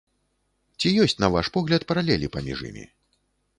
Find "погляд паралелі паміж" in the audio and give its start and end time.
1.59-2.67